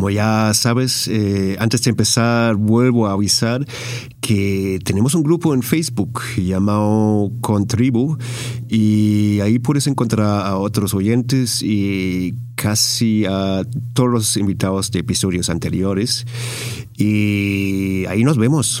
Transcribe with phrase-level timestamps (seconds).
[0.00, 3.66] como ya sabes, eh, antes de empezar vuelvo a avisar
[4.22, 8.16] que tenemos un grupo en Facebook llamado Contribu
[8.66, 15.50] y ahí puedes encontrar a otros oyentes y casi a todos los invitados de episodios
[15.50, 16.24] anteriores
[16.96, 18.80] y ahí nos vemos.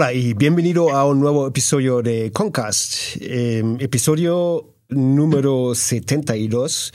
[0.00, 6.90] Hola y bienvenido a un nuevo episodio de Concast, em, episodio número 72.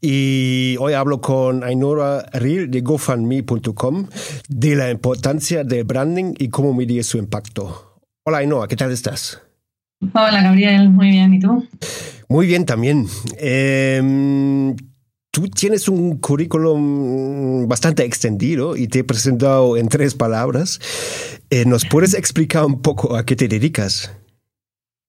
[0.00, 4.08] Y hoy hablo con Ainora Ril de GoFundMe.com
[4.48, 8.00] de la importancia del branding y cómo medir su impacto.
[8.24, 9.40] Hola Ainora, ¿qué tal estás?
[10.12, 11.64] Hola Gabriel, muy bien, ¿y tú?
[12.28, 13.06] Muy bien también.
[13.38, 14.74] Eh,
[15.34, 20.78] Tú tienes un currículum bastante extendido y te he presentado en tres palabras.
[21.50, 24.16] Eh, ¿Nos puedes explicar un poco a qué te dedicas?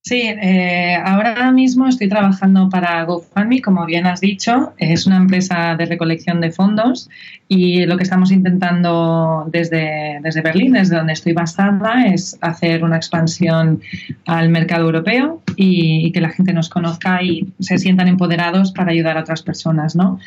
[0.02, 4.74] Sí, eh, ahora mismo estoy trabajando para GoFundMe, como bien has dicho.
[4.80, 7.08] Es una empresa de recolección de fondos
[7.48, 12.98] y lo que estamos intentando desde, desde Berlín, desde donde estoy basada, es hacer una
[12.98, 13.82] expansión
[14.26, 18.92] al mercado europeo y, y que la gente nos conozca y se sientan empoderados para
[18.92, 20.20] ayudar a otras personas, ¿no?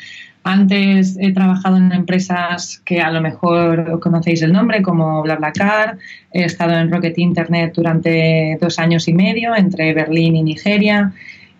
[0.43, 5.97] Antes he trabajado en empresas que a lo mejor conocéis el nombre, como BlaBlaCar.
[6.31, 11.11] He estado en Rocket Internet durante dos años y medio entre Berlín y Nigeria.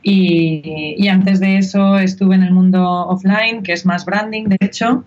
[0.02, 5.04] Y, antes de eso estuve en el mundo offline, que es más branding, de hecho,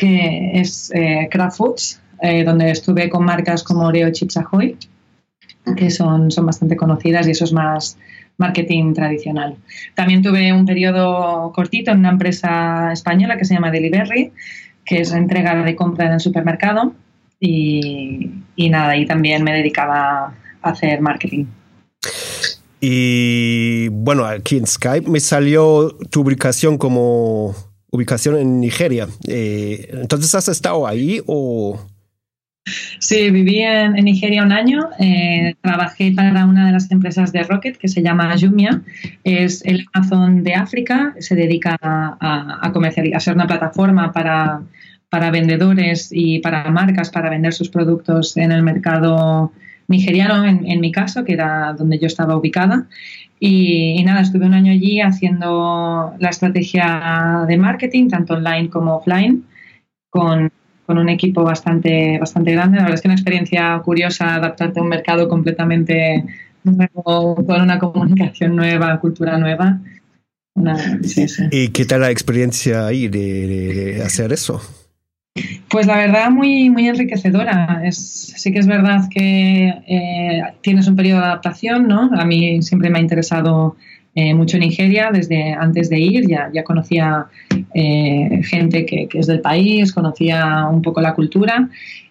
[0.00, 4.78] que es eh, Kraft Foods, eh, donde estuve con marcas como Oreo y Chips Ahoy,
[5.76, 7.98] que son, son bastante conocidas y eso es más,
[8.38, 9.56] marketing tradicional.
[9.94, 14.32] También tuve un periodo cortito en una empresa española que se llama Delivery,
[14.86, 16.94] que es entrega de compra en el supermercado
[17.38, 21.44] y, nada, ahí también me dedicaba a hacer marketing.
[22.80, 27.54] Y bueno, aquí en Skype me salió tu ubicación como
[27.90, 29.08] ubicación en Nigeria.
[29.26, 31.80] Eh, entonces, ¿has estado ahí o...?
[32.98, 34.90] Sí, viví en, Nigeria un año.
[34.98, 38.82] Eh, trabajé para una de las empresas de Rocket que se llama Jumia.
[39.24, 41.14] Es el Amazon de África.
[41.18, 44.62] Se dedica a, a comercializar, a ser una plataforma para,
[45.10, 49.52] para vendedores y para marcas para vender sus productos en el mercado
[49.88, 52.86] nigeriano, en, mi caso, que era donde yo estaba ubicada.
[53.42, 59.44] Y, nada, estuve un año allí haciendo la estrategia de marketing, tanto online como offline,
[60.10, 60.52] con
[60.90, 62.78] con un equipo bastante, bastante grande.
[62.78, 66.24] La verdad es que una experiencia curiosa adaptarte a un mercado completamente
[66.64, 69.78] nuevo, con una comunicación nueva, cultura nueva.
[71.52, 74.60] ¿Y qué tal la experiencia ahí de, hacer eso?
[75.68, 77.82] Pues la verdad muy, muy enriquecedora.
[77.84, 82.10] Es, sí que es verdad que eh, tienes un periodo de adaptación, ¿no?
[82.12, 83.76] A mí siempre me ha interesado
[84.16, 87.26] eh, mucho Nigeria desde antes de ir, ya, ya conocía
[87.74, 91.68] eh, gente que, es del país, conocía un poco la cultura.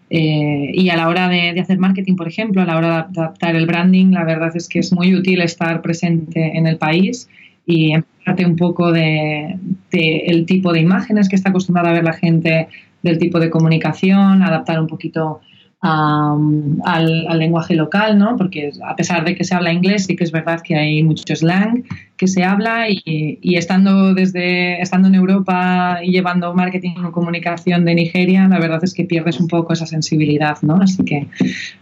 [0.09, 3.55] Eh, y a la hora de, hacer marketing, por ejemplo, a la hora de adaptar
[3.55, 7.27] el branding, la verdad es que es muy útil estar presente en el país
[7.65, 9.59] y empaparte un poco de,
[9.91, 12.69] de, el tipo de imágenes que está acostumbrada a ver la gente,
[13.03, 15.41] del tipo de comunicación, adaptar un poquito
[15.81, 18.35] al, lenguaje local, ¿no?
[18.35, 21.35] Porque a pesar de que se habla inglés, sí que es verdad que hay mucho
[21.35, 21.83] slang
[22.17, 27.95] que se habla y, estando desde estando en Europa y llevando marketing o comunicación de
[27.95, 30.75] Nigeria, la verdad es que pierdes un poco esa sensibilidad, ¿no?
[30.81, 31.27] Así que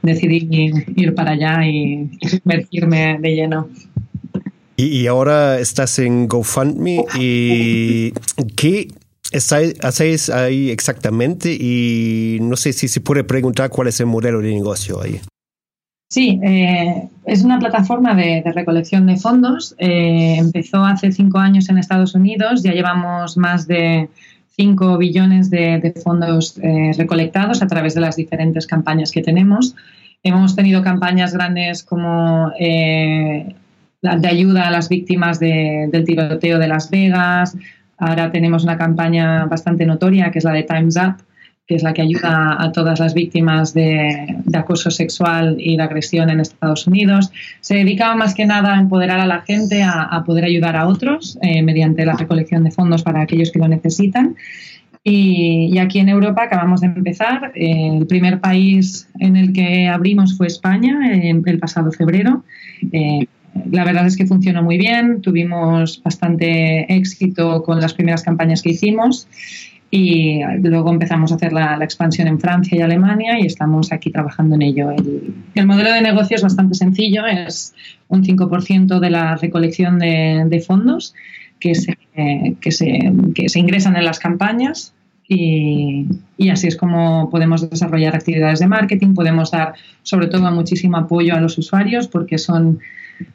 [0.03, 0.47] decidí
[0.95, 3.68] ir para allá y, sumergirme de lleno.
[4.75, 8.13] Y, ahora estás en GoFundMe y
[8.56, 8.89] ¿qué
[9.31, 11.53] hacéis ahí exactamente?
[11.53, 15.19] Y no sé si se puede preguntar cuál es el modelo de negocio ahí.
[16.09, 19.75] Sí, eh, es una plataforma de, recolección de fondos.
[19.77, 24.09] Eh, empezó hace cinco años en Estados Unidos, ya llevamos más de
[24.56, 29.75] 5 billones de, fondos eh, recolectados a través de las diferentes campañas que tenemos.
[30.24, 33.56] Hemos tenido campañas grandes como de
[34.01, 37.56] ayuda a las víctimas del tiroteo de Las Vegas.
[37.97, 41.23] Ahora tenemos una campaña bastante notoria que es la de Time's Up,
[41.67, 46.29] que es la que ayuda a todas las víctimas de, acoso sexual y de agresión
[46.29, 47.29] en Estados Unidos.
[47.59, 51.38] Se dedica más que nada a empoderar a la gente a, poder ayudar a otros
[51.41, 54.35] eh, mediante la recolección de fondos para aquellos que lo necesitan.
[55.03, 57.51] Y, aquí en Europa acabamos de empezar.
[57.55, 62.43] Eh, el primer país en el que abrimos fue España el pasado febrero.
[63.71, 68.69] La verdad es que funcionó muy bien, tuvimos bastante éxito con las primeras campañas que
[68.69, 69.27] hicimos
[69.89, 74.55] y luego empezamos a hacer la, expansión en Francia y Alemania y estamos aquí trabajando
[74.55, 74.91] en ello.
[74.91, 77.73] El, modelo de negocio es bastante sencillo, es
[78.09, 81.13] un 5% de la recolección de, fondos
[81.59, 81.97] que se,
[82.59, 84.93] que, se, que se, ingresan en las campañas
[85.27, 86.05] y,
[86.38, 89.73] y, así es como podemos desarrollar actividades de marketing, podemos dar
[90.03, 92.79] sobre todo muchísimo apoyo a los usuarios porque son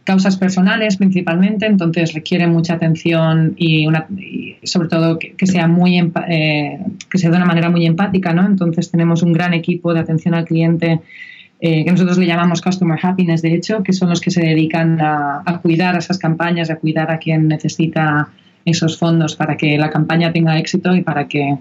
[0.04, 4.06] causas personales principalmente, entonces requiere mucha atención y, una,
[4.62, 5.98] sobre todo que, sea muy
[6.28, 6.78] eh,
[7.10, 8.46] que sea de una manera muy empática, ¿no?
[8.46, 11.00] Entonces tenemos un gran equipo de atención al cliente
[11.60, 15.00] eh, que nosotros le llamamos Customer Happiness, de hecho, que son los que se dedican
[15.00, 18.28] a, a cuidar esas campañas, a cuidar a quien necesita
[18.64, 21.58] esos fondos para que la campaña tenga éxito y para que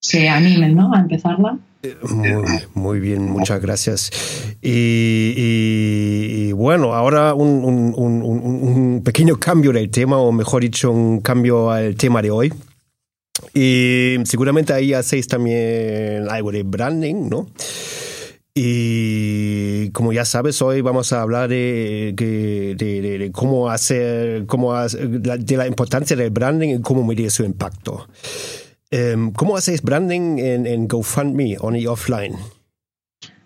[0.00, 0.92] se animen ¿no?
[0.92, 1.58] a empezarla.
[2.74, 4.10] Muy, bien, muchas gracias.
[4.60, 12.22] Y, bueno, ahora un, pequeño cambio del tema, o mejor dicho, un cambio al tema
[12.22, 12.52] de hoy.
[13.52, 17.48] Y seguramente ahí hacéis también algo de branding, ¿no?
[18.58, 25.66] Y como ya sabes, hoy vamos a hablar de, de, cómo hacer, cómo de la
[25.66, 28.08] importancia del branding y cómo medir su impacto.
[28.90, 32.34] Em, ¿Cómo hacéis branding en, GoFundMe, on y offline?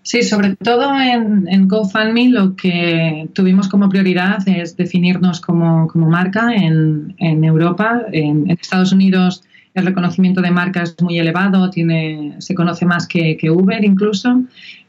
[0.03, 7.15] Sí, sobre todo en, GoFundMe lo que tuvimos como prioridad es definirnos como, marca en,
[7.19, 8.03] Europa.
[8.13, 9.43] En, Estados Unidos
[9.73, 14.43] el reconocimiento de marca es muy elevado, tiene, se conoce más que, Uber incluso.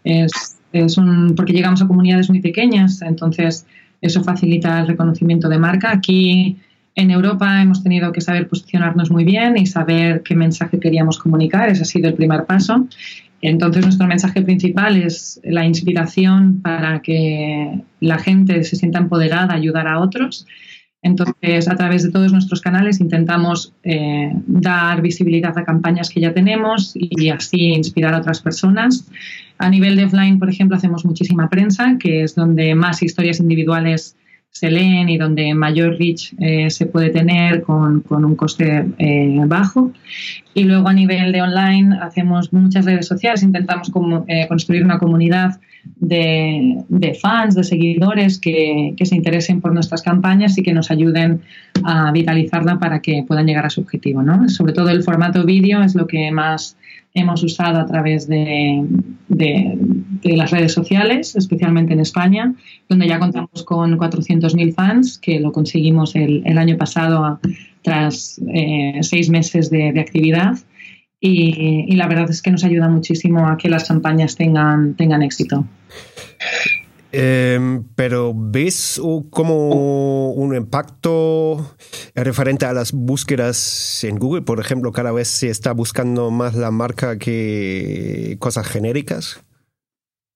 [0.04, 3.65] Es, es un, porque llegamos a comunidades muy pequeñas, entonces
[4.01, 5.92] eso facilita el reconocimiento de marca.
[5.92, 6.57] Aquí
[6.96, 11.70] en Europa hemos tenido que saber posicionarnos muy bien y saber qué mensaje queríamos comunicar.
[11.70, 12.88] Ese ha sido el primer paso.
[13.42, 19.58] Entonces, nuestro mensaje principal es la inspiración para que la gente se sienta empoderada a
[19.58, 20.46] ayudar a otros.
[21.02, 26.32] Entonces, a través de todos nuestros canales intentamos eh, dar visibilidad a campañas que ya
[26.34, 29.10] tenemos y así inspirar a otras personas.
[29.58, 34.16] A nivel de offline, por ejemplo, hacemos muchísima prensa, que es donde más historias individuales
[34.51, 39.92] se leen y donde mayor reach eh, se puede tener con, un coste eh, bajo.
[40.53, 45.00] Y luego a nivel de online hacemos muchas redes sociales, intentamos como, eh, construir una
[45.00, 45.59] comunidad
[45.95, 46.83] de,
[47.19, 51.42] fans, de seguidores que, que, se interesen por nuestras campañas y que nos ayuden
[51.83, 54.21] a vitalizarla para que puedan llegar a su objetivo.
[54.21, 54.47] ¿no?
[54.50, 56.77] Sobre todo el formato vídeo es lo que más
[57.13, 58.86] hemos usado a través de,
[59.28, 59.78] de,
[60.36, 62.54] las redes sociales, especialmente en España,
[62.88, 67.40] donde ya contamos con 400.000 fans, que lo conseguimos el, el año pasado
[67.81, 70.58] tras eh, seis meses de, de actividad.
[71.19, 75.22] Y, y, la verdad es que nos ayuda muchísimo a que las campañas tengan, tengan
[75.22, 75.66] éxito.
[77.12, 81.76] Em, pero ¿ves como un impacto
[82.16, 84.44] referente a las búsquedas en Google?
[84.44, 89.44] Por ejemplo, cada vez se está buscando más la marca que cosas genéricas.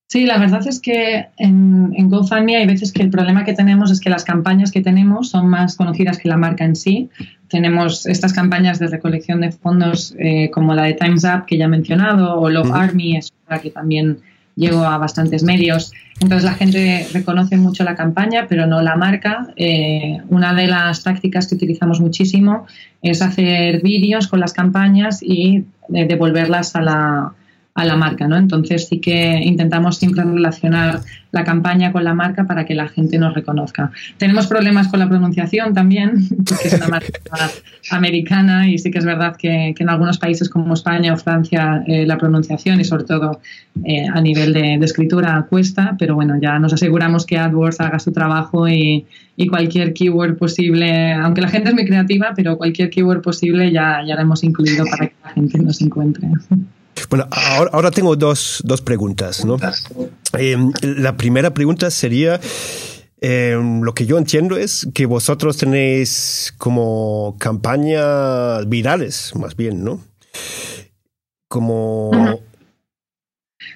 [0.08, 3.90] Sí, la verdad es que en, en, GoFundMe hay veces que el problema que tenemos
[3.90, 7.10] es que las campañas que tenemos son más conocidas que la marca en sí.
[7.50, 11.66] Tenemos estas campañas de recolección de fondos eh, como la de Time's Up que ya
[11.66, 14.20] he mencionado o Love Army, es una que también
[14.56, 15.92] llego a bastantes medios.
[16.22, 19.48] Entonces la gente reconoce mucho la campaña, pero no la marca.
[19.56, 22.66] Eh, una de las tácticas que utilizamos muchísimo
[23.02, 27.34] es hacer vídeos con las campañas y eh, devolverlas a la,
[27.76, 28.38] a la marca, ¿no?
[28.38, 31.02] Entonces sí que intentamos siempre relacionar
[31.32, 33.92] la campaña con la marca para que la gente nos reconozca.
[34.18, 37.20] Tenemos problemas con la pronunciación también, porque es una marca
[37.92, 42.06] americana y sí que es verdad que, en algunos países como España o Francia eh,
[42.06, 43.42] la pronunciación y sobre todo
[43.84, 48.14] eh, a nivel de, escritura cuesta, pero bueno, ya nos aseguramos que AdWords haga su
[48.14, 49.06] trabajo y,
[49.36, 54.02] y, cualquier keyword posible, aunque la gente es muy creativa, pero cualquier keyword posible ya,
[54.08, 56.30] ya lo hemos incluido para que la gente nos encuentre.
[57.10, 59.58] Bueno, ahora, tengo dos, preguntas, ¿no?
[60.34, 62.40] Em, la primera pregunta sería,
[63.22, 70.02] em, lo que yo entiendo es que vosotros tenéis como campañas virales, más bien, ¿no?
[71.48, 72.12] Como...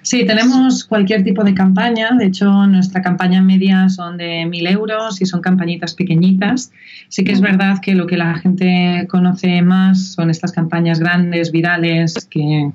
[0.02, 2.12] Sí, tenemos cualquier tipo de campaña.
[2.18, 6.72] De hecho, nuestra campaña media son de mil euros y son campañitas pequeñitas.
[7.10, 11.52] Sí que es verdad que lo que la gente conoce más son estas campañas grandes,
[11.52, 12.72] virales, que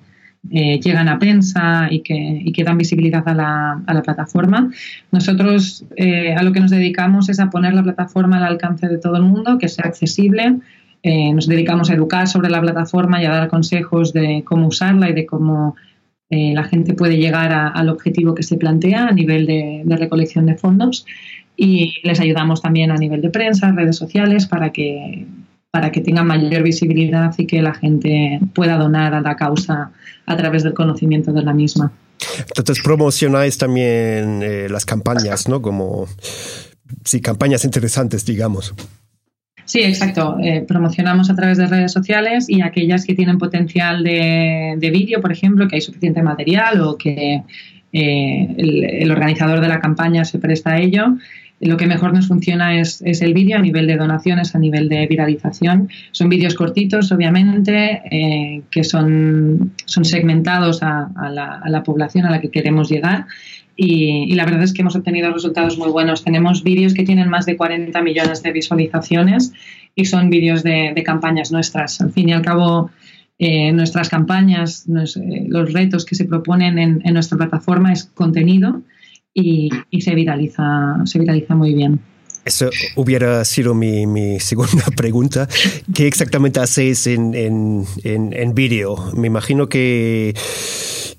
[0.51, 4.71] eh, llegan a prensa y que, dan visibilidad a la, plataforma.
[5.11, 8.99] Nosotros eh, a lo que nos dedicamos es a poner la plataforma al alcance de
[8.99, 10.57] todo el mundo, que sea accesible.
[11.03, 15.11] Eh, nos dedicamos a educar sobre la plataforma y a dar consejos de cómo usarla
[15.11, 15.77] y de cómo
[16.31, 21.07] la gente puede llegar al objetivo que se plantea a nivel de, recolección de fondos
[21.57, 25.29] y les ayudamos también a nivel de prensa, redes sociales, para que,
[25.75, 29.91] para que tengan mayor visibilidad y que la gente pueda donar a la causa
[30.25, 31.91] a través del conocimiento de la misma.
[32.57, 35.61] Entonces promocionáis también eh, las campañas, ¿no?
[35.61, 36.07] Como,
[37.05, 38.73] sí, campañas interesantes, digamos.
[39.65, 40.37] Sí, exacto.
[40.41, 45.33] Eh, promocionamos a través de redes sociales y aquellas que tienen potencial de, vídeo, por
[45.33, 47.43] ejemplo, que hay suficiente material o que
[47.93, 51.17] eh, el, organizador de la campaña se presta a ello.
[51.61, 55.07] Lo que mejor nos funciona es, el vídeo a nivel de donaciones, a nivel de
[55.07, 55.89] viralización.
[56.11, 62.51] Son vídeos cortitos, obviamente, eh, que son, son segmentados a, la, población a la que
[62.51, 63.27] queremos llegar
[63.77, 66.23] y, la verdad es que hemos obtenido resultados muy buenos.
[66.23, 69.53] Tenemos vídeos que tienen más de 40 millones de visualizaciones
[69.95, 72.01] y son vídeos de, campañas nuestras.
[72.01, 72.91] Al fin y al cabo,
[73.39, 78.83] eh, nuestras campañas, eh, los retos que se proponen en, nuestra plataforma es contenido
[79.35, 82.01] y, se, viraliza, se viraliza muy bien.
[82.45, 85.49] Eso hubiera sido mi, segunda pregunta.
[85.95, 88.97] ¿Qué exactamente hacéis en, en, en vídeo?
[89.17, 90.35] Me imagino que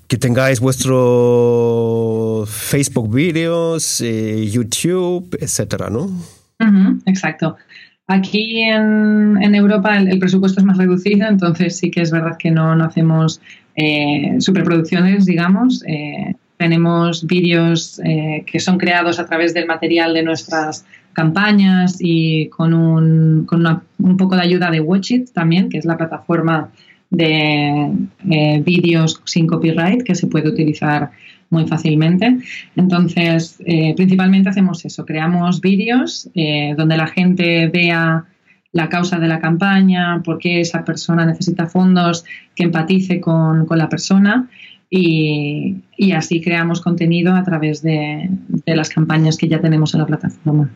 [0.08, 6.08] que tengáis vuestro Facebook videos, eh, YouTube, etcétera, ¿no?
[7.06, 7.56] exacto.
[8.06, 12.72] Aquí en, Europa el, presupuesto es más reducido, entonces sí que es verdad que no,
[12.84, 13.40] hacemos
[13.74, 15.82] eh, superproducciones, digamos.
[15.86, 18.00] Eh, tenemos vídeos
[18.46, 20.86] que son creados a través del material de nuestras
[21.16, 23.64] campañas y con un, con
[23.98, 26.70] un poco de ayuda de Watchit también, que es la plataforma
[27.10, 27.90] de
[28.30, 31.10] eh, vídeos sin copyright que se puede utilizar
[31.48, 32.38] muy fácilmente.
[32.76, 38.24] Entonces, eh, principalmente hacemos eso, creamos vídeos eh, donde la gente vea
[38.72, 43.88] la causa de la campaña, por qué esa persona necesita fondos, que empatice con, la
[43.88, 44.50] persona
[44.90, 45.82] y,
[46.14, 48.30] así creamos contenido a través de
[48.66, 50.70] las campañas que ya tenemos en la plataforma.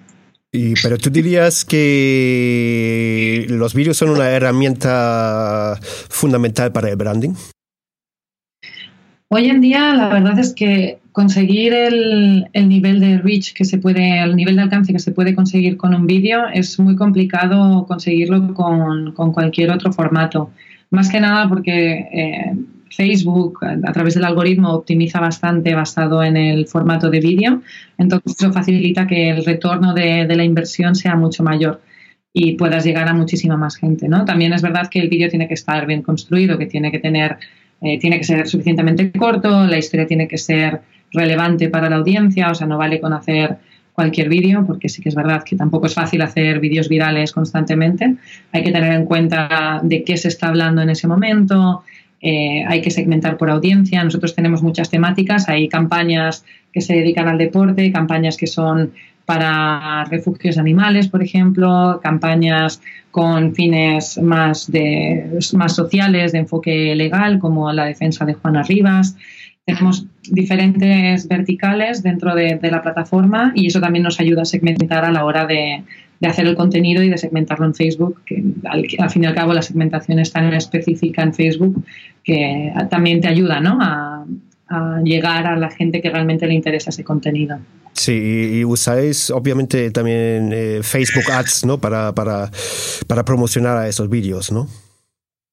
[0.53, 7.35] Y, pero tú dirías que los vídeos son una herramienta fundamental para el branding.
[9.29, 14.21] Hoy en día la verdad es que conseguir el, nivel de reach que se puede,
[14.21, 18.53] el nivel de alcance que se puede conseguir con un vídeo es muy complicado conseguirlo
[18.55, 20.51] con, cualquier otro formato.
[20.91, 22.55] Más que nada porque eh,
[22.91, 27.63] Facebook a través del algoritmo optimiza bastante basado en el formato de vídeo,
[27.97, 31.81] entonces eso facilita que el retorno de, la inversión sea mucho mayor
[32.33, 34.25] y puedas llegar a muchísima más gente, ¿no?
[34.25, 37.39] También es verdad que el vídeo tiene que estar bien construido, que tiene que tener,
[37.81, 40.81] eh, tiene que ser suficientemente corto, la historia tiene que ser
[41.13, 43.59] relevante para la audiencia, o sea, no vale con hacer
[43.93, 48.17] cualquier vídeo, porque sí que es verdad que tampoco es fácil hacer vídeos virales constantemente.
[48.53, 51.83] Hay que tener en cuenta de qué se está hablando en ese momento,
[52.23, 54.03] eh, hay que segmentar por audiencia.
[54.05, 58.93] Nosotros tenemos muchas temáticas, hay campañas que se dedican al deporte, campañas que son
[59.25, 67.39] para refugios animales, por ejemplo, campañas con fines más, de, más sociales, de enfoque legal,
[67.39, 69.17] como la defensa de Juana Rivas.
[69.67, 75.13] Tenemos diferentes verticales dentro de la plataforma y eso también nos ayuda a segmentar a
[75.13, 75.85] la hora de,
[76.21, 79.55] de hacer el contenido y de segmentarlo en Facebook, que al, fin y al cabo
[79.55, 81.83] la segmentación es tan específica en Facebook
[82.23, 83.79] que también te ayuda ¿no?
[83.81, 84.27] a,
[85.03, 87.59] llegar a la gente que realmente le interesa ese contenido.
[87.93, 91.79] Sí, y usáis obviamente también eh, Facebook Ads, ¿no?
[91.79, 92.49] Para, para,
[93.09, 94.69] para promocionar a esos vídeos, ¿no?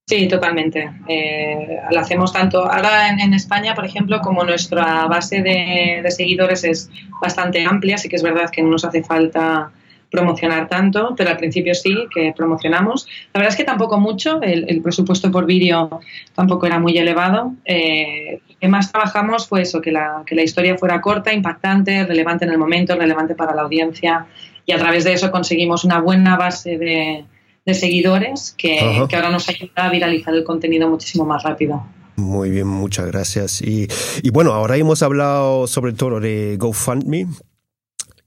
[0.10, 0.90] Sí, totalmente.
[1.10, 6.90] Eh, lo hacemos tanto ahora en, España, por ejemplo, como nuestra base de, seguidores es
[7.22, 9.70] bastante amplia, así que es verdad que no nos hace falta
[10.10, 13.06] promocionar tanto, pero al principio sí que promocionamos.
[13.34, 16.00] La verdad es que tampoco mucho, el, presupuesto por vídeo
[16.34, 17.52] tampoco era muy elevado.
[17.66, 22.46] Eh, que más trabajamos fue eso, que la, que la historia fuera corta, impactante, relevante
[22.46, 24.26] en el momento, relevante para la audiencia
[24.66, 27.26] y a través de eso conseguimos una buena base de,
[27.74, 31.86] seguidores que, que, ahora nos ayuda a viralizar el contenido muchísimo más rápido.
[32.16, 33.62] Muy bien, muchas gracias.
[33.62, 33.88] Y,
[34.24, 37.28] y bueno, ahora hemos hablado sobre todo de GoFundMe,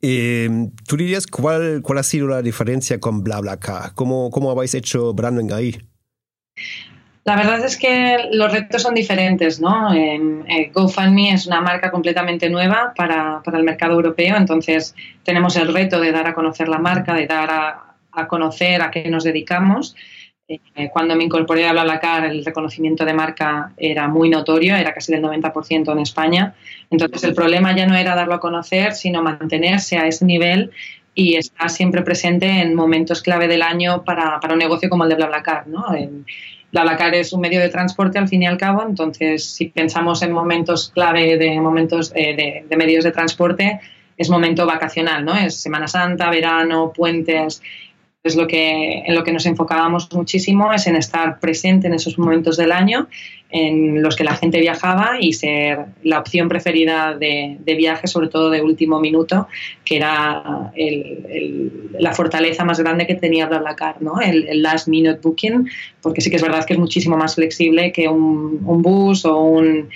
[0.03, 0.49] eh,
[0.87, 3.93] ¿Tú dirías cuál, cuál ha sido la diferencia con BlaBlaCar?
[3.95, 5.77] ¿Cómo, ¿Cómo habéis hecho branding ahí?
[7.25, 9.93] La verdad es que los retos son diferentes, ¿no?
[9.93, 16.01] Eh, GoFundMe es una marca completamente nueva para, el mercado europeo, entonces tenemos el reto
[16.01, 17.90] de dar a conocer la marca, de dar a,
[18.29, 19.97] conocer a qué nos dedicamos.
[20.49, 25.12] Eh, cuando me incorporé a BlaBlaCar, el reconocimiento de marca era muy notorio, era casi
[25.12, 26.55] del 90% en España.
[26.90, 30.73] Entonces, el problema ya no era darlo a conocer, sino mantenerse a ese nivel
[31.14, 35.11] y estar siempre presente en momentos clave del año para, para un negocio como el
[35.11, 35.95] de BlaBlaCar, ¿no?
[35.95, 36.25] En,
[36.73, 40.33] BlaBlaCar es un medio de transporte al fin y al cabo, entonces si pensamos en
[40.33, 43.81] momentos clave de momentos eh, de, medios de transporte,
[44.17, 45.35] es momento vacacional, ¿no?
[45.35, 47.62] Es Semana Santa, verano, puentes,
[48.23, 52.19] es lo que, en lo que nos enfocábamos muchísimo, es en estar presente en esos
[52.19, 53.09] momentos del año
[53.53, 58.50] en los que la gente viajaba y ser la opción preferida de, viaje, sobre todo
[58.50, 59.49] de último minuto,
[59.85, 60.71] que era
[61.99, 64.21] la fortaleza más grande que tenía BlaBlaCar, ¿no?
[64.21, 65.69] El, last minute booking,
[66.00, 69.89] porque sí que es verdad que es muchísimo más flexible que un bus o un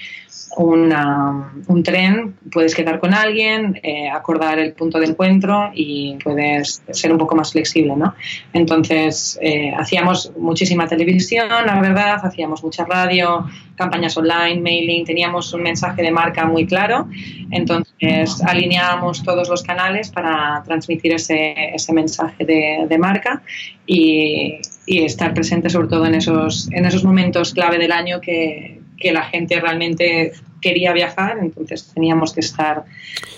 [0.57, 7.13] un tren, puedes quedar con alguien, eh, acordar el punto de encuentro y puedes ser
[7.13, 8.15] un poco más flexible, ¿no?
[8.53, 13.47] Entonces, eh, hacíamos muchísima televisión, la verdad, hacíamos mucha radio,
[13.77, 17.09] campañas online, mailing, teníamos un mensaje de marca muy claro,
[17.51, 23.43] entonces alineábamos todos los canales para transmitir ese, ese mensaje de, de marca
[23.87, 28.84] y, y, estar presente sobre todo en esos, en esos momentos clave del año que,
[29.05, 30.33] que la gente realmente
[30.63, 32.87] quería viajar, entonces teníamos que estar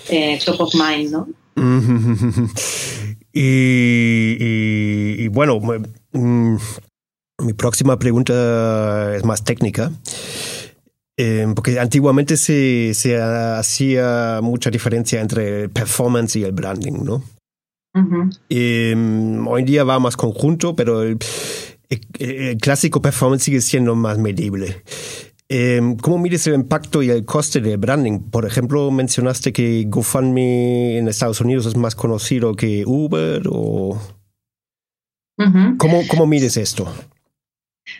[0.09, 1.27] eh, top of mind, ¿no?
[3.33, 5.59] y, bueno,
[6.13, 6.55] mm,
[7.43, 9.91] mi próxima pregunta es más técnica.
[11.19, 17.23] Eh, porque antiguamente se, se, hacía mucha diferencia entre el performance y el branding, ¿no?
[18.49, 21.17] Em, hoy en día va más conjunto, pero el,
[22.61, 24.83] clásico performance sigue siendo más medible.
[25.49, 28.19] Em, ¿Cómo mides el impacto y el coste del branding?
[28.29, 33.99] Por ejemplo, mencionaste que GoFundMe en Estados Unidos es más conocido que Uber o...
[35.77, 36.91] ¿Cómo, ¿Cómo mides esto?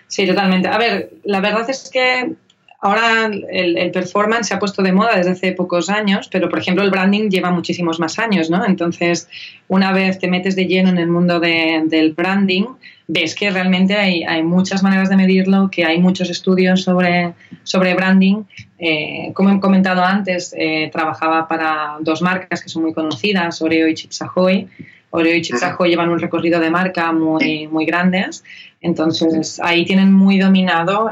[0.08, 0.68] Sí, totalmente.
[0.68, 2.36] A ver, la verdad es que
[2.80, 6.84] ahora el, performance se ha puesto de moda desde hace pocos años, pero por ejemplo
[6.84, 8.66] el branding lleva muchísimos más años, ¿no?
[8.66, 9.28] Entonces,
[9.68, 12.66] una vez te metes de lleno en el mundo del branding,
[13.08, 18.44] ves que realmente hay, muchas maneras de medirlo, que hay muchos estudios sobre, sobre branding.
[18.78, 23.88] Eh, como he comentado antes, eh, trabajaba para dos marcas que son muy conocidas, Oreo
[23.88, 24.68] y Chips Ahoy.
[25.10, 28.44] Oreo y Chips Ahoy llevan un recorrido de marca muy, muy grandes.
[28.82, 31.12] Entonces, ahí tienen muy dominado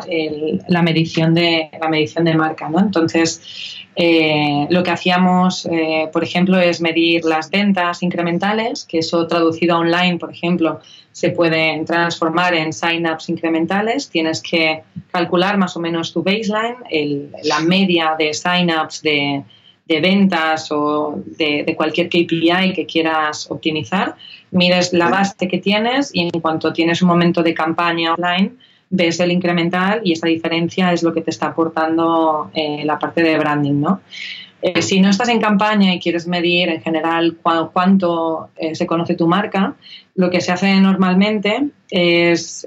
[0.68, 2.70] la, medición de, la medición de marca.
[2.70, 2.80] ¿no?
[2.80, 9.26] Entonces, eh, lo que hacíamos, eh, por ejemplo, es medir las ventas incrementales, que eso
[9.28, 10.82] traducido online, por ejemplo,
[11.14, 14.10] se puede transformar en sign-ups incrementales.
[14.10, 19.44] Tienes que calcular más o menos tu baseline, la media de sign-ups de,
[19.88, 24.16] ventas o de, de, cualquier KPI que quieras optimizar.
[24.52, 28.54] Mides la base que tienes y en cuanto tienes un momento de campaña online,
[28.90, 33.22] ves el incremental y esa diferencia es lo que te está aportando eh, la parte
[33.22, 34.02] de branding, ¿no?
[34.62, 39.14] Eh, si no estás en campaña y quieres medir en general cuánto eh, se conoce
[39.14, 39.76] tu marca,
[40.16, 42.66] lo que se hace normalmente es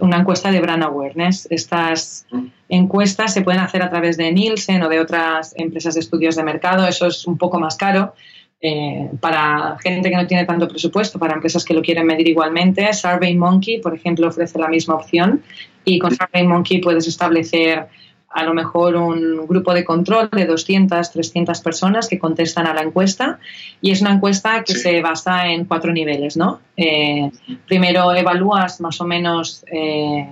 [0.00, 1.46] una encuesta de brand awareness.
[1.50, 2.26] Estas
[2.70, 6.44] encuestas se pueden hacer a través de Nielsen o de otras empresas de estudios de
[6.44, 6.86] mercado.
[6.86, 8.14] Eso es un poco más caro,
[8.62, 12.92] eh, para gente que no tiene tanto presupuesto, para empresas que lo quieren medir igualmente.
[12.92, 15.42] SurveyMonkey, por ejemplo, ofrece la misma opción
[15.84, 17.88] y con SurveyMonkey puedes establecer
[18.28, 22.82] a lo mejor un grupo de control de 200, 300 personas que contestan a la
[22.82, 23.40] encuesta
[23.80, 26.60] y es una encuesta que se basa en cuatro niveles, ¿no?
[26.76, 27.30] Eh,
[27.66, 30.28] primero evalúas más o menos eh,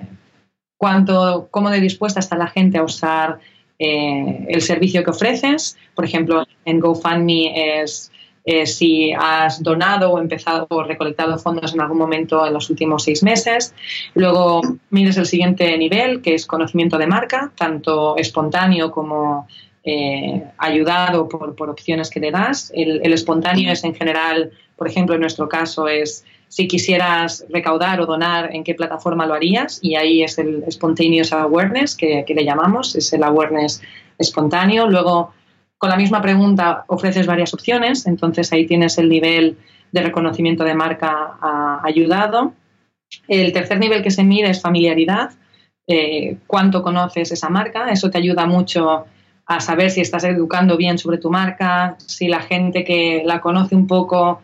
[0.78, 3.38] cuánto, cómo de dispuesta está la gente a usar
[3.80, 5.76] el servicio que ofreces.
[5.94, 8.10] Por ejemplo, en GoFundMe es
[8.50, 13.04] eh, si has donado o empezado o recolectado fondos en algún momento en los últimos
[13.04, 13.74] seis meses.
[14.14, 19.46] Luego mires el siguiente nivel, que es conocimiento de marca, tanto espontáneo como
[19.84, 22.72] eh, ayudado por, opciones que le das.
[22.74, 28.06] El, espontáneo es en general, por ejemplo, en nuestro caso es si quisieras recaudar o
[28.06, 29.78] donar, en qué plataforma lo harías.
[29.82, 33.82] Y ahí es el spontaneous awareness, que, que le llamamos, es el awareness
[34.18, 34.88] espontáneo.
[34.88, 35.32] Luego
[35.78, 39.56] con la misma pregunta ofreces varias opciones, entonces ahí tienes el nivel
[39.92, 42.52] de reconocimiento de marca ah, ayudado.
[43.26, 45.30] El tercer nivel que se mide es familiaridad,
[45.86, 49.06] eh, cuánto conoces esa marca, eso te ayuda mucho
[49.46, 53.74] a saber si estás educando bien sobre tu marca, si la gente que la conoce
[53.74, 54.42] un poco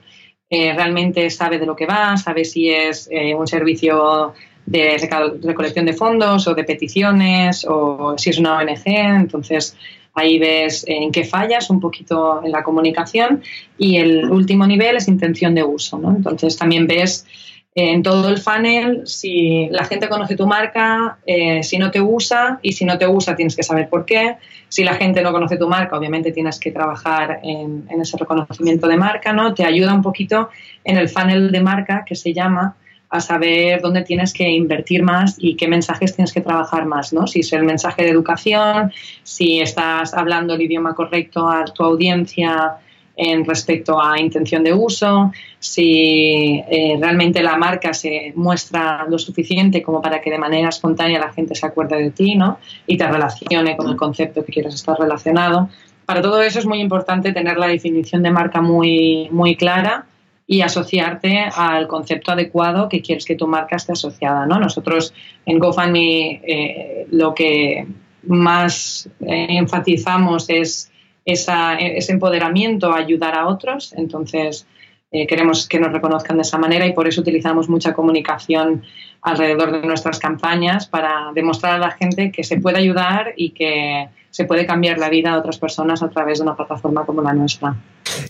[0.54, 4.96] eh, realmente sabe de lo que va, sabe si es eh, un servicio de
[5.42, 8.86] recolección de fondos o de peticiones o si es una ONG.
[8.86, 9.76] Entonces,
[10.14, 13.42] ahí ves en qué fallas un poquito en la comunicación
[13.76, 15.98] y el último nivel es intención de uso.
[15.98, 16.14] ¿no?
[16.14, 17.26] Entonces, también ves
[17.74, 22.60] en todo el funnel si la gente conoce tu marca, eh, si no te usa
[22.62, 24.36] y si no te usa tienes que saber por qué.
[24.68, 28.86] Si la gente no conoce tu marca, obviamente tienes que trabajar en, en ese reconocimiento
[28.86, 29.54] de marca, ¿no?
[29.54, 30.50] Te ayuda un poquito
[30.84, 32.76] en el funnel de marca que se llama
[33.10, 37.26] a saber dónde tienes que invertir más y qué mensajes tienes que trabajar más, ¿no?
[37.28, 42.78] Si es el mensaje de educación, si estás hablando el idioma correcto a tu audiencia
[43.16, 49.82] en respecto a intención de uso, si eh, realmente la marca se muestra lo suficiente
[49.82, 52.58] como para que de manera espontánea la gente se acuerde de ti ¿no?
[52.86, 55.68] y te relacione con el concepto que quieres estar relacionado.
[56.06, 60.06] Para todo eso es muy importante tener la definición de marca muy, muy clara
[60.46, 64.44] y asociarte al concepto adecuado que quieres que tu marca esté asociada.
[64.44, 64.58] ¿no?
[64.58, 65.14] Nosotros
[65.46, 67.86] en GoFundMe eh, lo que
[68.26, 70.90] más eh, enfatizamos es
[71.24, 73.92] ese empoderamiento a ayudar a otros.
[73.96, 74.66] Entonces,
[75.10, 78.82] eh, queremos que nos reconozcan de esa manera y por eso utilizamos mucha comunicación
[79.22, 84.08] alrededor de nuestras campañas para demostrar a la gente que se puede ayudar y que
[84.30, 87.32] se puede cambiar la vida de otras personas a través de una plataforma como la
[87.32, 87.76] nuestra.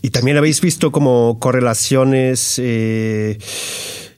[0.02, 2.60] Y también habéis visto como correlaciones.
[2.62, 3.38] Eh,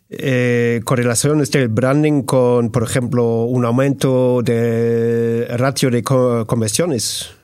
[0.08, 7.35] eh, correlaciones branding con, por ejemplo, un aumento de ratio de conversiones.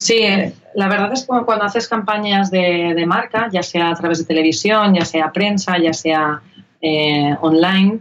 [0.00, 0.20] Sí,
[0.74, 4.94] la verdad es que cuando haces campañas de, marca, ya sea a través de televisión,
[4.94, 6.40] ya sea prensa, ya sea
[6.80, 7.98] eh, online,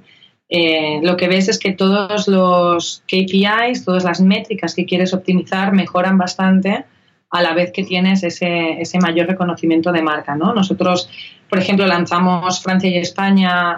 [0.47, 5.73] eh, lo que ves es que todos los KPIs, todas las métricas que quieres optimizar
[5.73, 6.85] mejoran bastante
[7.31, 10.35] a la vez que tienes ese, ese mayor reconocimiento de marca.
[10.35, 10.53] ¿no?
[10.53, 11.09] Nosotros,
[11.49, 13.71] por ejemplo, lanzamos Francia y España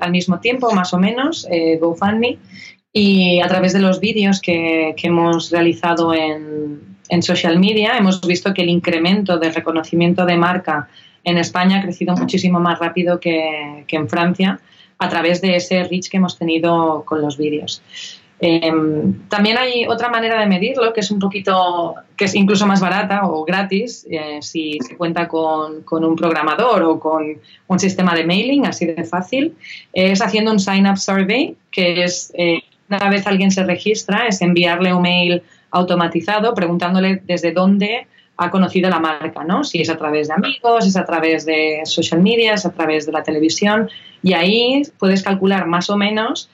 [0.00, 2.38] al, mismo tiempo, más o menos, eh, GoFundMe,
[2.90, 8.54] y a través de los vídeos que hemos realizado en, en social media hemos visto
[8.54, 10.88] que el incremento del reconocimiento de marca
[11.24, 14.60] en España ha crecido muchísimo más rápido que, en Francia
[14.98, 17.82] a través de ese reach que hemos tenido con los vídeos.
[18.40, 22.80] Em, también hay otra manera de medirlo que es un poquito, que es incluso más
[22.80, 27.38] barata o gratis eh, si se cuenta con, un programador o con
[27.68, 29.54] un sistema de mailing, así de fácil,
[29.92, 34.92] es haciendo un sign-up survey, que es eh, una vez alguien se registra, es enviarle
[34.92, 35.42] un mail
[35.74, 38.06] automatizado preguntándole desde dónde
[38.36, 39.64] ha conocido la marca, ¿no?
[39.64, 43.06] Si es a través de amigos, es a través de social media, es a través
[43.06, 43.88] de la televisión.
[44.22, 46.48] Y ahí puedes calcular más o menos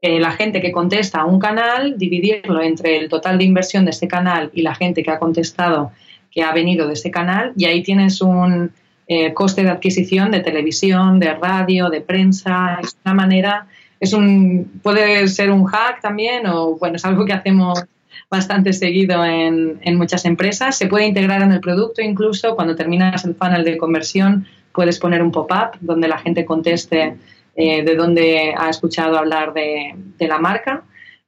[0.00, 3.92] eh, la gente que contesta a un canal, dividirlo entre el total de inversión de
[3.92, 5.92] ese canal y la gente que ha contestado
[6.30, 7.52] que ha venido de ese canal.
[7.56, 8.72] Y ahí tienes un
[9.06, 12.78] eh, coste de adquisición de televisión, de radio, de prensa.
[12.82, 13.66] Es una manera,
[14.00, 17.84] es un, puede ser un hack también o, bueno, es algo que hacemos
[18.30, 20.76] bastante seguido en, muchas empresas.
[20.76, 22.54] Se puede integrar en el producto incluso.
[22.54, 27.16] Cuando terminas el funnel de conversión, puedes poner un pop-up donde la gente conteste
[27.56, 30.84] eh, de dónde ha escuchado hablar de, la marca.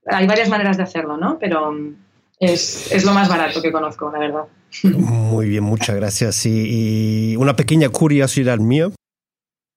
[0.06, 1.38] Hay varias maneras de hacerlo, ¿no?
[1.38, 1.74] Pero
[2.38, 4.44] es, es, lo más barato que conozco, la verdad.
[4.82, 6.46] Muy bien, muchas gracias.
[6.46, 8.90] y una pequeña curiosidad mía.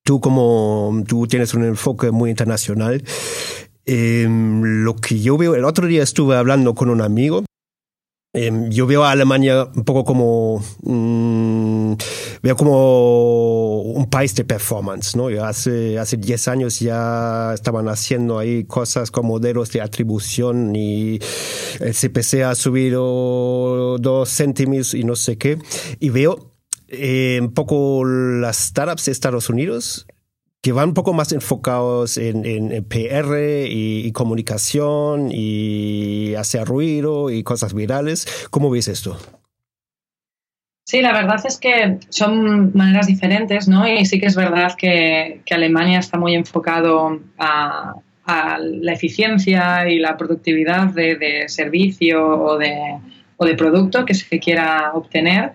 [0.03, 3.03] Tú como tú tienes un enfoque muy internacional,
[3.89, 7.45] Em, lo que yo veo, el otro día estuve hablando con un amigo.
[8.33, 11.93] Em, yo veo a Alemania un poco como mm,
[12.43, 15.27] veo como un país de performance, ¿no?
[15.41, 21.19] hace hace 10 años ya estaban haciendo ahí cosas con modelos de atribución y
[21.79, 25.57] el CPC ha subido dos céntimos y no sé qué.
[25.99, 26.51] Y veo
[26.89, 30.05] eh, un poco las startups de Estados Unidos
[30.67, 32.41] que van un poco más enfocados en,
[32.89, 33.37] PR
[33.69, 38.47] y, comunicación y hacer ruido y cosas virales.
[38.49, 39.17] ¿Cómo ves esto?
[40.83, 43.87] Sí, la verdad es que son maneras diferentes, ¿no?
[43.87, 47.95] Y sí que es verdad que, Alemania está muy enfocado a,
[48.59, 52.97] la eficiencia y la productividad de, servicio o de,
[53.37, 55.53] o de, producto que se quiera obtener.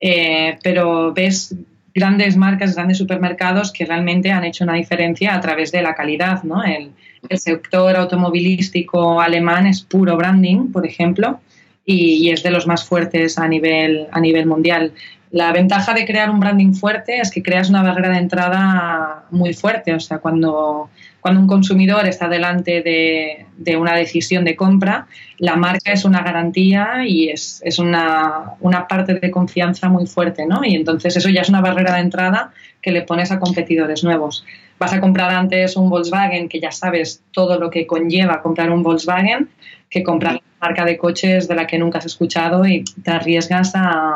[0.00, 1.54] Eh, pero ves
[1.96, 6.42] grandes marcas, grandes supermercados que realmente han hecho una diferencia a través de la calidad.
[6.44, 6.62] ¿no?
[6.62, 6.92] El,
[7.30, 11.40] sector automovilístico alemán es puro branding, por ejemplo,
[11.84, 14.92] y, es de los más fuertes a nivel, a nivel mundial.
[15.32, 19.54] La ventaja de crear un branding fuerte es que creas una barrera de entrada muy
[19.54, 19.92] fuerte.
[19.94, 20.88] O sea, cuando,
[21.26, 25.08] cuando un consumidor está delante de, una decisión de compra,
[25.38, 28.52] la marca es una garantía y es, una,
[28.88, 30.60] parte de confianza muy fuerte, ¿no?
[30.62, 34.44] Y entonces eso ya es una barrera de entrada que le pones a competidores nuevos.
[34.78, 38.84] Vas a comprar antes un Volkswagen, que ya sabes todo lo que conlleva comprar un
[38.84, 39.48] Volkswagen,
[39.90, 43.72] que comprar una marca de coches de la que nunca has escuchado y te arriesgas
[43.74, 44.14] a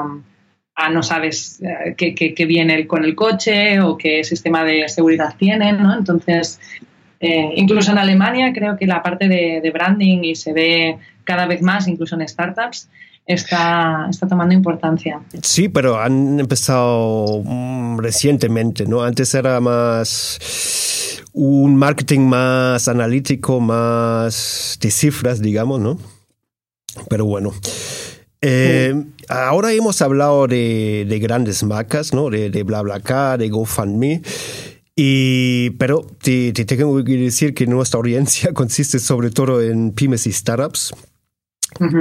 [0.88, 5.98] no sabes eh, qué, viene con el coche o qué sistema de seguridad tiene, ¿no?
[5.98, 6.58] Entonces,
[7.20, 11.60] eh, incluso en Alemania creo que la parte de, branding y se ve cada vez
[11.60, 12.88] más, incluso en startups,
[13.26, 15.20] está, está tomando importancia.
[15.42, 19.02] Sí, pero han empezado mm, recientemente, ¿no?
[19.02, 25.98] Antes era más un marketing más analítico, más de cifras, digamos, ¿no?
[27.10, 27.52] Pero bueno.
[28.42, 28.94] Eh,
[29.28, 32.30] ahora hemos hablado de, grandes marcas, ¿no?
[32.30, 34.22] De, de BlaBlaCar, de GoFundMe.
[35.02, 40.32] Y, pero te, tengo que decir que nuestra audiencia consiste sobre todo en pymes y
[40.32, 40.92] startups.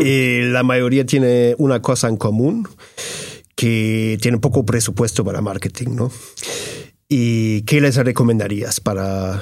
[0.01, 2.67] y la mayoría tiene una cosa en común,
[3.55, 6.11] que tiene poco presupuesto para marketing, ¿no?
[7.07, 9.41] ¿Y qué les recomendarías para,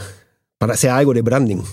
[0.59, 1.63] para hacer algo de branding?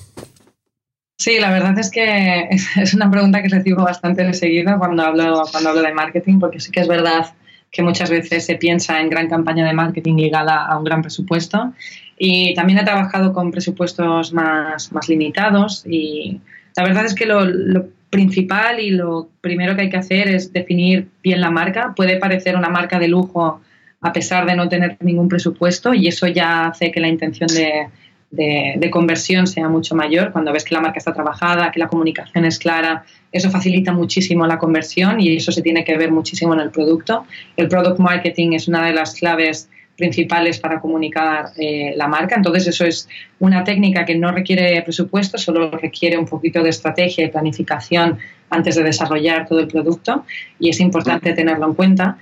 [1.19, 5.43] Sí, la verdad es que es una pregunta que recibo bastante de seguido cuando hablo,
[5.53, 7.35] cuando hablo de marketing, porque sí que es verdad
[7.75, 11.75] que muchas veces se piensa en gran campaña de marketing ligada a un gran presupuesto.
[12.17, 16.41] Y también he trabajado con presupuestos más, más limitados y
[16.77, 20.53] la verdad es que lo, lo principal y lo primero que hay que hacer es
[20.53, 21.95] definir bien la marca.
[21.97, 23.61] Puede parecer una marca de lujo
[24.01, 27.89] a pesar de no tener ningún presupuesto y eso ya hace que la intención de,
[28.31, 32.45] de, conversión sea mucho mayor, cuando ves que la marca está trabajada, que la comunicación
[32.45, 36.61] es clara, eso facilita muchísimo la conversión y eso se tiene que ver muchísimo en
[36.61, 37.27] el producto.
[37.57, 42.37] El product marketing es una de las claves principales para comunicar eh, la marca.
[42.37, 43.09] Entonces, eso es
[43.41, 48.19] una técnica que no requiere presupuesto, solo requiere un poquito de estrategia y planificación
[48.51, 50.25] antes de desarrollar todo el producto
[50.61, 52.19] y es importante tenerlo en cuenta.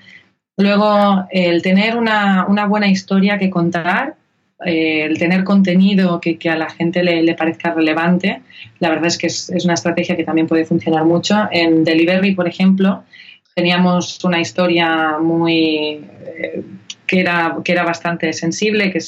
[0.56, 4.14] Luego, el tener una, una buena historia que contar
[4.64, 8.42] eh, el tener contenido que, a la gente le, parezca relevante,
[8.78, 11.48] la verdad es que es, una estrategia que también puede funcionar mucho.
[11.50, 13.04] En Delivery, por ejemplo,
[13.54, 16.00] teníamos una historia muy...
[16.36, 16.62] Eh,
[17.06, 18.98] que era, que era bastante sensible, que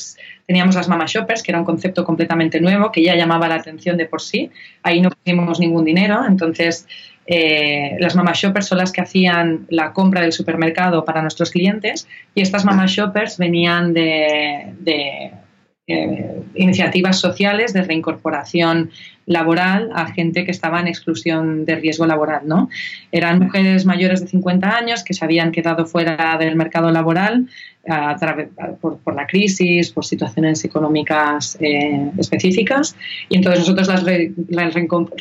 [0.47, 3.97] teníamos las Mama Shoppers, que era un concepto completamente nuevo, que ya llamaba la atención
[3.97, 4.51] de por sí.
[4.83, 6.87] Ahí no pusimos ningún dinero, entonces
[7.27, 12.07] eh, las Mama Shoppers son las que hacían la compra del supermercado para nuestros clientes
[12.35, 15.33] y estas Mama Shoppers venían de
[15.87, 18.91] eh, iniciativas sociales de reincorporación
[19.27, 22.43] laboral a gente que estaba en exclusión de riesgo laboral.
[22.47, 22.71] ¿no?
[23.13, 27.49] Eran mujeres mayores de 50 años que se habían quedado fuera del mercado laboral
[28.81, 32.97] por, la crisis, por situaciones económicas eh, específicas,
[33.29, 34.05] y entonces nosotros las,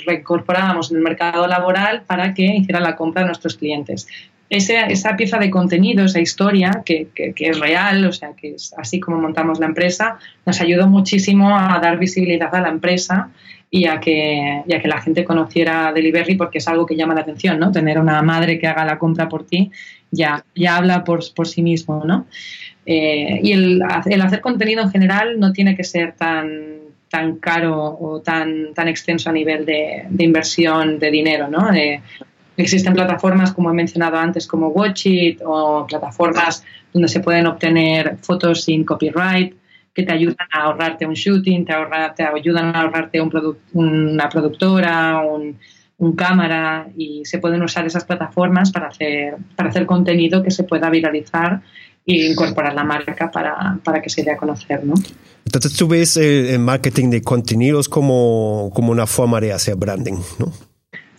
[0.05, 4.07] reincorporábamos en el mercado laboral para que hicieran la compra a nuestros clientes
[4.49, 9.17] esa, pieza de contenido, esa historia que, es real, o sea, que es así como
[9.17, 13.29] montamos la empresa, nos ayudó muchísimo a dar visibilidad a la empresa
[13.71, 17.59] y a que, que la gente conociera Delivery porque es algo que llama la atención,
[17.59, 17.71] ¿no?
[17.71, 19.71] Tener una madre que haga la compra por ti
[20.11, 22.27] ya, ya habla por, sí mismo, ¿no?
[22.85, 26.73] Eh, y el, hacer contenido en general no tiene que ser tan
[27.09, 31.69] tan caro o tan, tan extenso a nivel de, inversión de dinero, ¿no?
[32.55, 36.63] Existen plataformas, como he mencionado antes, como Watchit o plataformas
[36.93, 39.55] donde se pueden obtener fotos sin copyright
[39.93, 41.73] que te ayudan a ahorrarte un shooting, te,
[42.15, 45.57] te ayudan a ahorrarte un una productora, un,
[46.17, 50.89] cámara y se pueden usar esas plataformas para hacer, para hacer contenido que se pueda
[50.89, 51.61] viralizar
[52.05, 54.95] e incorporar la marca para, para que se dé a conocer, ¿no?
[55.45, 60.51] Entonces tú ves el, marketing de contenidos como, como una forma de hacer branding, ¿no?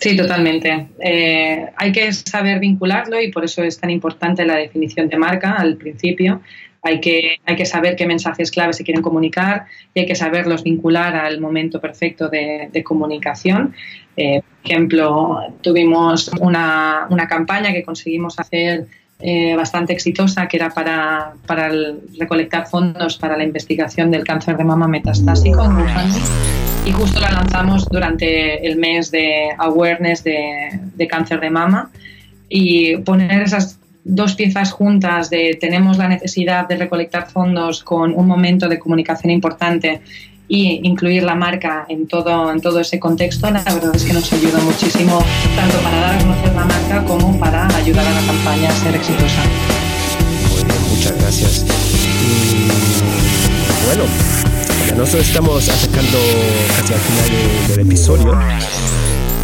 [0.05, 0.89] Sí, totalmente.
[1.01, 5.53] Eh, hay que saber vincularlo y por eso es tan importante la definición de marca
[5.53, 6.43] al principio.
[6.83, 9.65] Hay que, hay que saber qué mensajes clave se quieren comunicar
[9.95, 13.73] y hay que saberlos vincular al momento perfecto de, comunicación.
[14.19, 18.85] Eh, por ejemplo, tuvimos una, una, campaña que conseguimos hacer
[19.21, 21.73] eh, bastante exitosa, que era para, para
[22.21, 25.77] recolectar fondos para la investigación del cáncer de mama metastásico en
[26.87, 31.91] y justo la lanzamos durante el mes de awareness de, cáncer de mama
[32.49, 38.27] y poner esas dos piezas juntas de tenemos la necesidad de recolectar fondos con un
[38.27, 40.03] momento de comunicación importante
[40.47, 44.31] y incluir la marca en todo, en todo ese contexto, la verdad es que nos
[44.31, 45.19] ayuda muchísimo
[45.57, 48.95] tanto para dar a conocer la marca como para ayudar a la campaña a ser
[48.95, 49.43] exitosa.
[50.91, 51.67] Muchas gracias.
[52.53, 54.05] Y bueno,
[54.95, 56.19] ya nos estamos acercando
[56.77, 58.39] casi al final del episodio.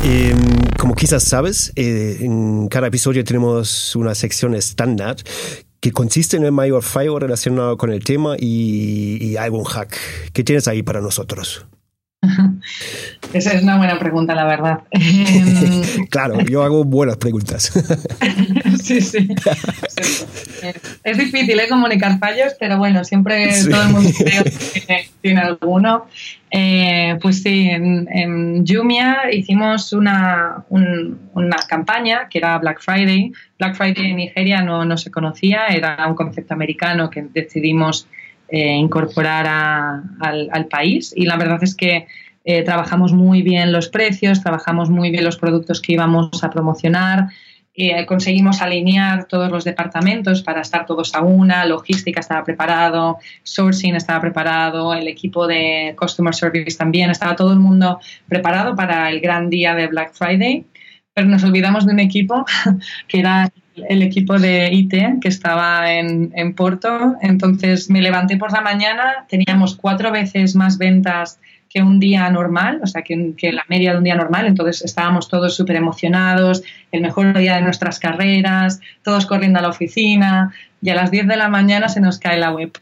[0.04, 0.38] Em,
[0.78, 5.16] como quizás sabes, eh, en cada episodio tenemos una sección estándar
[5.80, 9.96] que consiste en el mayor fallo relacionado con el tema y, y algún hack.
[10.32, 11.66] ¿Qué tienes ahí para nosotros?
[13.32, 14.80] Esa es una buena pregunta, la verdad.
[16.10, 17.72] claro, yo hago buenas preguntas.
[18.82, 19.28] sí, sí.
[21.04, 21.68] Es difícil ¿eh?
[21.68, 24.10] comunicar fallos, pero bueno, siempre todo el mundo
[25.22, 26.06] tiene, alguno.
[26.50, 33.32] Eh, pues sí, en, en, Jumia hicimos una, una campaña que era Black Friday.
[33.58, 38.06] Black Friday en Nigeria no, no se conocía, era un concepto americano que decidimos
[38.48, 42.08] eh, incorporar al, al, país y la verdad es que
[42.44, 47.28] eh, trabajamos muy bien los precios, trabajamos muy bien los productos que íbamos a promocionar,
[47.88, 53.96] eh, conseguimos alinear todos los departamentos para estar todos a una, logística estaba preparado, sourcing
[53.96, 59.20] estaba preparado, el equipo de customer service también, estaba todo el mundo preparado para el
[59.20, 60.64] gran día de Black Friday,
[61.14, 62.44] pero nos olvidamos de un equipo
[63.08, 63.50] que era
[63.88, 67.16] el equipo de IT que estaba en, en, Porto.
[67.22, 71.38] Entonces me levanté por la mañana, teníamos cuatro veces más ventas
[71.70, 74.46] que un día normal, o sea, que, que la media de un día normal.
[74.46, 79.68] Entonces estábamos todos súper emocionados, el mejor día de nuestras carreras, todos corriendo a la
[79.68, 80.52] oficina
[80.82, 82.72] y a las 10 de la mañana se nos cae la web.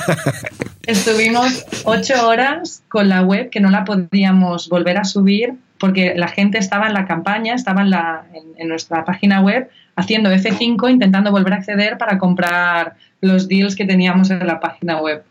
[0.86, 6.28] Estuvimos ocho horas con la web que no la podíamos volver a subir porque la
[6.28, 8.24] gente estaba en la campaña, estaba en, la,
[8.56, 13.84] en nuestra página web haciendo F5 intentando volver a acceder para comprar los deals que
[13.84, 15.24] teníamos en la página web.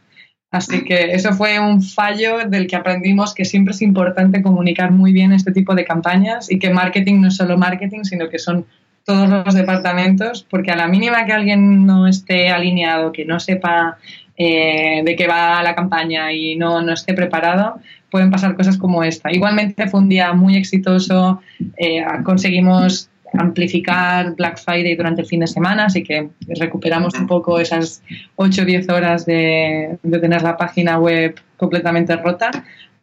[0.49, 5.11] Así que eso fue un fallo del que aprendimos que siempre es importante comunicar muy
[5.11, 8.65] bien este tipo de campañas y que marketing no es solo marketing, sino que son
[9.03, 13.97] todos los departamentos, porque a la mínima que alguien no esté alineado, que no sepa
[14.37, 17.79] eh, de qué va la campaña y no, no esté preparado,
[18.09, 19.31] pueden pasar cosas como esta.
[19.31, 21.41] Igualmente fue un día muy exitoso,
[21.77, 27.59] eh, conseguimos amplificar Black Friday durante el fin de semana, así que recuperamos un poco
[27.59, 28.01] esas
[28.35, 32.51] 8 o 10 horas de, tener la página web completamente rota,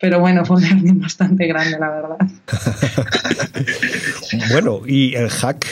[0.00, 2.18] pero bueno, fue un bastante grande, la verdad.
[4.52, 5.66] bueno, ¿y el hack?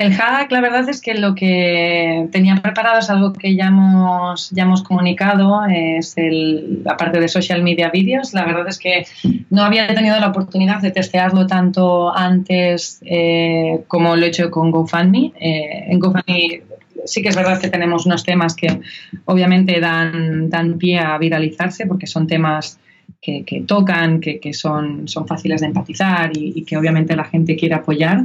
[0.00, 4.48] El hack, la verdad es que lo que tenía preparado es algo que ya hemos,
[4.48, 8.32] ya hemos comunicado, es el, la parte de social media videos.
[8.32, 9.04] La verdad es que
[9.50, 14.70] no había tenido la oportunidad de testearlo tanto antes eh, como lo he hecho con
[14.70, 15.34] GoFundMe.
[15.38, 16.62] Eh, en GoFundMe
[17.04, 18.80] sí que es verdad que tenemos unos temas que
[19.26, 22.78] obviamente dan, dan pie a viralizarse porque son temas
[23.20, 28.24] que, tocan, que, son, son fáciles de empatizar y, que obviamente la gente quiere apoyar.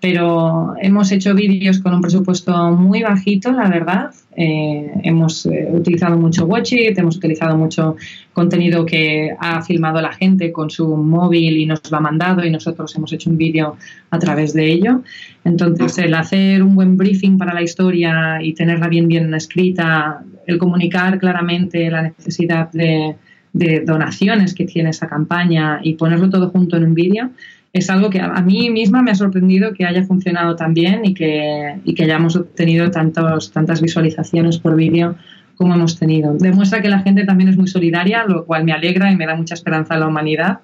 [0.00, 4.10] Pero hemos hecho vídeos con un presupuesto muy bajito, la verdad.
[4.36, 7.96] Eh, hemos eh, utilizado mucho Watch It, hemos utilizado mucho
[8.32, 12.50] contenido que ha filmado la gente con su móvil y nos lo ha mandado y
[12.50, 13.76] nosotros hemos hecho un vídeo
[14.10, 15.02] a través de ello.
[15.44, 20.58] Entonces, el hacer un buen briefing para la historia y tenerla bien, bien escrita, el
[20.58, 23.14] comunicar claramente la necesidad de
[23.52, 27.30] de donaciones que tiene esa campaña y ponerlo todo junto en un vídeo,
[27.72, 31.14] es algo que a mí misma me ha sorprendido que haya funcionado tan bien y
[31.14, 35.16] que, y que hayamos obtenido tantos, tantas visualizaciones por vídeo
[35.56, 36.34] como hemos tenido.
[36.34, 39.34] Demuestra que la gente también es muy solidaria, lo cual me alegra y me da
[39.34, 40.60] mucha esperanza a la humanidad,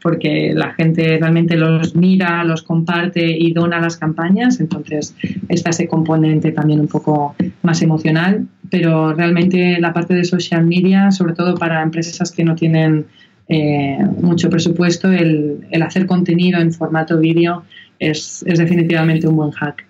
[0.00, 5.14] porque la gente realmente los mira, los comparte y dona las campañas, entonces
[5.48, 11.10] está ese componente también un poco más emocional, pero realmente la parte de social media,
[11.10, 13.06] sobre todo para empresas que no tienen
[13.48, 17.64] eh, mucho presupuesto, el, el, hacer contenido en formato vídeo
[17.98, 19.84] es, es definitivamente un buen hack.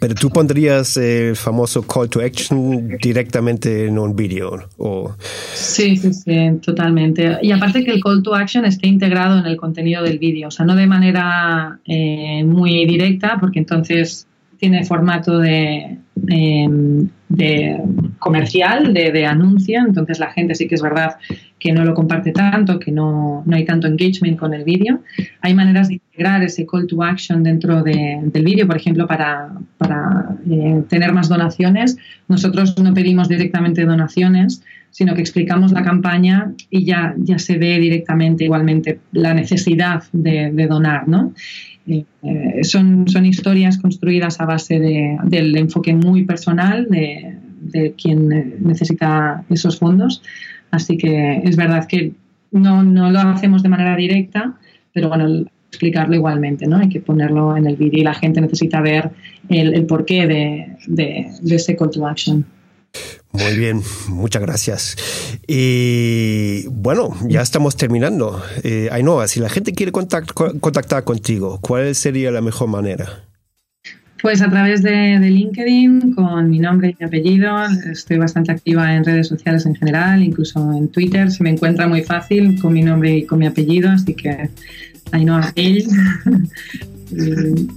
[0.00, 4.68] Pero tú pondrías el famoso call to action directamente en un vídeo.
[4.78, 5.14] ¿o?
[5.54, 7.38] Sí, sí, sí, totalmente.
[7.42, 10.50] Y aparte que el call to action esté integrado en el contenido del vídeo, o
[10.50, 14.26] sea, no de manera eh, muy directa, porque entonces
[14.58, 17.78] tiene formato de, em, de
[18.20, 21.16] comercial, de, de, anuncio, entonces la gente sí que es verdad
[21.62, 25.00] que no lo comparte tanto, que no, no hay tanto engagement con el vídeo.
[25.42, 29.52] Hay maneras de integrar ese call to action dentro de, del vídeo, por ejemplo, para,
[29.78, 31.96] para eh, tener más donaciones.
[32.26, 37.78] Nosotros no pedimos directamente donaciones, sino que explicamos la campaña y ya, ya se ve
[37.78, 41.32] directamente igualmente la necesidad de, de donar, ¿no?
[41.86, 48.28] Eh, son, son historias construidas a base de, del enfoque muy personal de, de, quien
[48.60, 50.22] necesita esos fondos.
[50.72, 52.12] Así que es verdad que
[52.50, 54.58] no, no, lo hacemos de manera directa,
[54.92, 56.78] pero bueno, explicarlo igualmente, ¿no?
[56.78, 59.10] Hay que ponerlo en el vídeo y la gente necesita ver
[59.48, 62.44] el, porqué de, de, de ese call to action.
[63.32, 64.96] Muy bien, muchas gracias.
[65.46, 68.42] Y bueno, ya estamos terminando.
[68.62, 73.24] Eh, Ainhoa, si la gente quiere contactar contigo, ¿cuál sería la mejor manera?
[74.22, 77.56] Pues a través de, LinkedIn, con mi nombre y mi apellido.
[77.90, 81.30] Estoy bastante activa en redes sociales en general, incluso en Twitter.
[81.32, 84.48] Se me encuentra muy fácil con mi nombre y con mi apellido, así que
[85.10, 85.84] Ainhoa, él.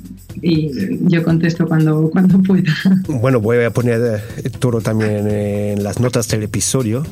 [0.42, 0.72] y
[1.10, 2.74] yo contesto cuando, cuando pueda.
[3.08, 7.06] Bueno, voy a poner eh, todo también en las notas del episodio.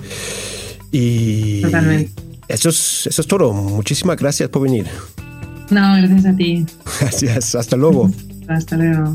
[0.91, 2.11] Y Totalmente.
[2.47, 3.51] Eso es, eso es todo.
[3.51, 4.86] Muchísimas gracias por venir.
[5.71, 6.65] No, gracias a ti.
[6.99, 7.55] Gracias.
[7.55, 8.11] Hasta luego.
[8.48, 9.14] Hasta luego.